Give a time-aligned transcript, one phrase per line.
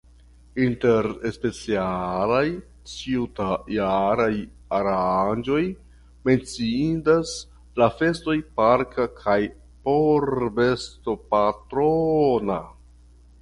[0.67, 2.47] Inter specialaj
[2.93, 4.31] ĉiujaraj
[4.79, 5.61] aranĝoj
[6.31, 7.35] menciindas
[7.83, 9.39] la festoj parka kaj
[9.89, 12.59] porbestopatrona.